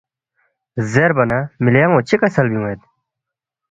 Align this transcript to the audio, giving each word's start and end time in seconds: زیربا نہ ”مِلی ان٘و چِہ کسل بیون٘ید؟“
زیربا 0.91 1.23
نہ 1.31 1.39
”مِلی 1.63 1.79
ان٘و 1.85 1.99
چِہ 2.07 2.15
کسل 2.21 2.45
بیون٘ید؟“ 2.51 2.79